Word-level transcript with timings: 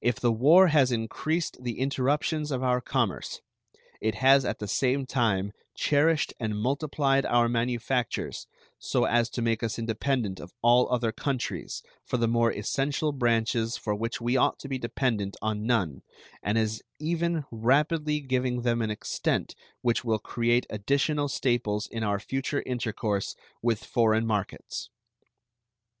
If 0.00 0.20
the 0.20 0.30
war 0.30 0.68
has 0.68 0.92
increased 0.92 1.64
the 1.64 1.80
interruptions 1.80 2.52
of 2.52 2.62
our 2.62 2.80
commerce, 2.80 3.40
it 4.00 4.14
has 4.14 4.44
at 4.44 4.60
the 4.60 4.68
same 4.68 5.06
time 5.06 5.50
cherished 5.74 6.32
and 6.38 6.56
multiplied 6.56 7.26
our 7.26 7.48
manufactures 7.48 8.46
so 8.78 9.06
as 9.06 9.28
to 9.30 9.42
make 9.42 9.64
us 9.64 9.76
independent 9.76 10.38
of 10.38 10.52
all 10.62 10.88
other 10.92 11.10
countries 11.10 11.82
for 12.04 12.16
the 12.16 12.28
more 12.28 12.52
essential 12.52 13.10
branches 13.10 13.76
for 13.76 13.92
which 13.92 14.20
we 14.20 14.36
ought 14.36 14.60
to 14.60 14.68
be 14.68 14.78
dependent 14.78 15.36
on 15.42 15.66
none, 15.66 16.02
and 16.44 16.56
is 16.56 16.80
even 17.00 17.44
rapidly 17.50 18.20
giving 18.20 18.62
them 18.62 18.80
an 18.80 18.90
extent 18.92 19.56
which 19.82 20.04
will 20.04 20.20
create 20.20 20.64
additional 20.70 21.26
staples 21.28 21.88
in 21.88 22.04
our 22.04 22.20
future 22.20 22.62
intercourse 22.66 23.34
with 23.62 23.82
foreign 23.82 24.24
markets. 24.24 24.90